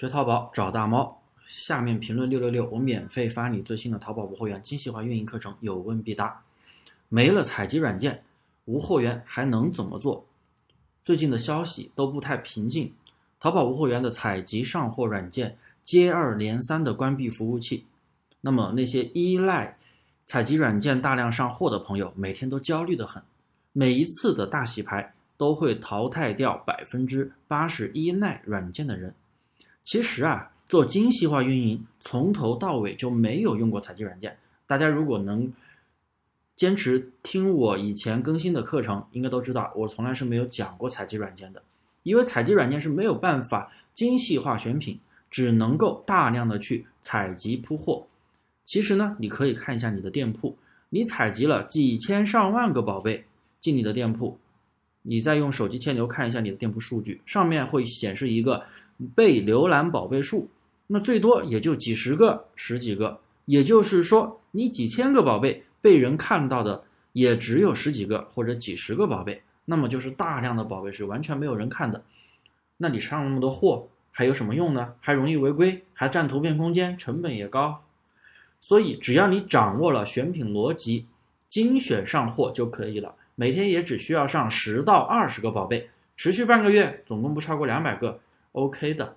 [0.00, 6.42] 学淘宝找大猫，下面评论六六六，我免费发你最新的淘宝无货源精细化运营课程，有问必答。
[7.10, 8.24] 没了采集软件，
[8.64, 10.24] 无货源还能怎么做？
[11.04, 12.90] 最近的消息都不太平静，
[13.38, 17.84] 淘宝无货源的采集上货软件接二连三的关闭服务器，
[18.40, 19.76] 那么那些依赖
[20.24, 23.22] 采集软件大量上货的朋友，每天都焦虑的很，
[23.74, 29.14] 每一次的大洗牌都会淘汰掉百分之八十依赖软件的人。
[29.84, 34.36] 其实啊，做精细化运营，从头到尾就没有用过采集软件。
[34.66, 35.52] 大家如果能
[36.54, 41.60] 坚持听我以前更新的课程，应该都知道，我从来是没有讲过采集软件的。
[42.04, 45.00] 因为采集软件是没有办法精细化选品，
[45.30, 48.06] 只能够大量的去采集铺货。
[48.64, 50.56] 其实呢，你可以看一下你的店铺，
[50.90, 53.24] 你采集了几千上万个宝贝
[53.60, 54.38] 进你的店铺，
[55.02, 58.62] 你再用手机牵牛看一下你的店铺数据，上面会显示一个。
[59.14, 60.48] 被浏览宝贝数，
[60.86, 72.02] 那最多也就几十个、十几个，也就是说，你几千个宝贝被人看到的也只有十几个或者几十个宝贝，那么就是大量的宝贝是完全没有人看的。
[72.76, 74.94] 那你上那么多货还有什么用呢？
[75.00, 77.82] 还容易违规，还占图片空间，成本也高。
[78.60, 81.06] 所以，只要你掌握了选品逻辑，
[81.48, 83.14] 精选上货就可以了。
[83.34, 88.20] 每天也只需要上十到二十个宝贝，持续半个月，总共不超过两百个。
[88.52, 89.16] OK 的，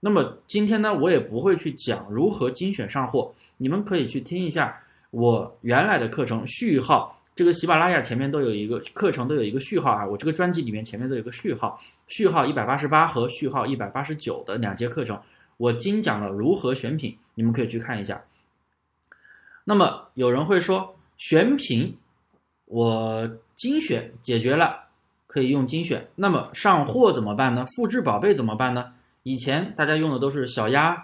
[0.00, 4.78] 那么今天呢，我也不会去讲如何精选上货，你们可以去听一下
[5.10, 15.18] 我原来的课程序号，这个喜马拉雅前面都有一个课程都有一个序号啊，我这个专辑里面前面都有个序号，序号一百八十八和序号一百八十九的两节课程，
[15.56, 18.22] 我精讲了如何选品，你们可以去看一下。
[19.64, 21.96] 那么有人会说选品，
[22.66, 24.85] 我精选解决了。
[25.36, 27.66] 可以用精选，那么上货怎么办呢？
[27.76, 28.94] 复制宝贝怎么办呢？
[29.22, 30.96] 以前大家用的都是小鸭、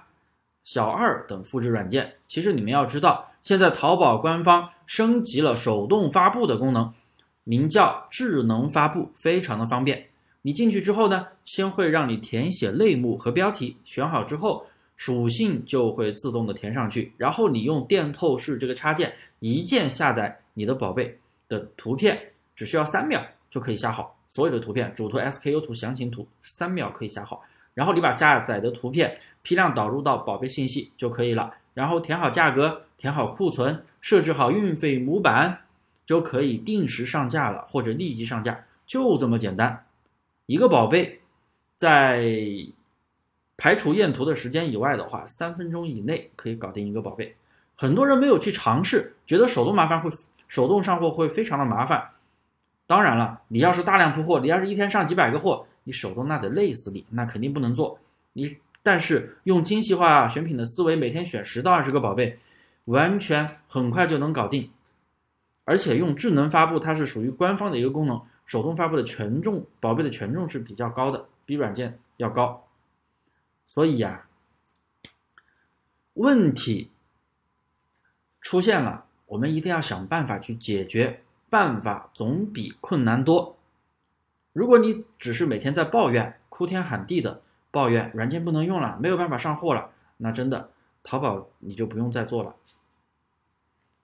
[0.65, 6.91] 小二等复制软件，其实你们要知道，现在淘宝官方升级了手动发布的功能，
[7.45, 10.03] 名叫智能发布，非常的方便。
[10.41, 14.65] 你进去之后呢，先会让你填写类目和标题，选好之后，
[14.97, 21.19] 属性就会自动的填上去，然后你用电透视这个插件一键下载你的宝贝
[21.51, 22.19] 的图片，
[22.57, 24.17] 只需要三秒就可以下好。
[24.33, 27.43] 所有的图片，主图、SKU 图、详情图，三秒可以下好。
[27.75, 31.53] 然后你把下载的图片批量导入到宝贝信息就可以了。
[31.75, 35.59] 然后填好价格，填好库存，设置好运费模板，
[36.07, 39.85] 就可以定时上架了，或者立即上架，就这么简单。
[40.47, 41.21] 一个宝贝
[41.77, 42.25] 在
[43.59, 47.37] 排除验图的时间以外的话，三分钟以内可以搞定一个宝贝。
[47.75, 50.11] 很多人没有去尝试，觉得手动麻烦会
[50.49, 52.03] 手动上货会非常的麻烦。
[52.93, 57.99] 当然了，你要是大量铺货，你要是一天上几百个货，你手动那得累死你，那肯定不能做。
[58.35, 62.39] 你但是用精细化选品的思维，每天选十到二十个宝贝，
[62.85, 64.71] 完全很快就能搞定。
[65.65, 72.63] 而且用智能发布，它是属于官方的一个功能，手动发布的权重，宝贝的权重是比较高的，比软件要高。
[73.69, 74.27] 所以呀，
[76.13, 76.91] 问题
[78.43, 81.23] 出现了，我们一定要想办法去解决。
[81.53, 83.59] 办法总比困难多。
[84.55, 90.71] 如果你只是每天在抱怨、哭天喊地的抱怨软件不能用了，没有办法上货了，那真的
[91.03, 92.57] 淘宝你就不用再做了。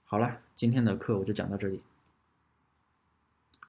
[0.04, 1.80] 好了，今天的课我就讲到这里。